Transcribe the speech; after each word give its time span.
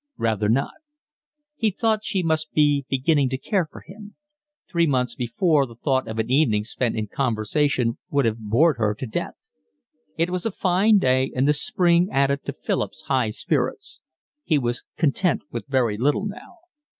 "Rather 0.17 0.49
not." 0.49 0.73
He 1.55 1.69
thought 1.69 2.03
she 2.03 2.23
must 2.23 2.51
be 2.53 2.87
beginning 2.89 3.29
to 3.29 3.37
care 3.37 3.67
for 3.71 3.81
him. 3.81 4.15
Three 4.67 4.87
months 4.87 5.13
before 5.13 5.67
the 5.67 5.75
thought 5.75 6.07
of 6.07 6.17
an 6.17 6.31
evening 6.31 6.63
spent 6.63 6.95
in 6.95 7.05
conversation 7.05 7.99
would 8.09 8.25
have 8.25 8.39
bored 8.39 8.77
her 8.79 8.95
to 8.95 9.05
death. 9.05 9.35
It 10.17 10.31
was 10.31 10.43
a 10.43 10.49
fine 10.51 10.97
day, 10.97 11.31
and 11.35 11.47
the 11.47 11.53
spring 11.53 12.09
added 12.11 12.43
to 12.45 12.53
Philip's 12.53 13.03
high 13.03 13.29
spirits. 13.29 13.99
He 14.43 14.57
was 14.57 14.83
content 14.97 15.43
with 15.51 15.67
very 15.67 15.99
little 15.99 16.25
now. 16.25 16.57